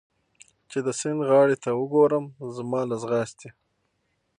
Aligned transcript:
چې 0.69 0.77
د 0.85 0.87
سیند 0.99 1.21
غاړې 1.29 1.57
ته 1.63 1.69
وګورم، 1.79 2.25
زما 2.55 2.81
له 2.89 2.95
ځغاستې. 3.03 3.49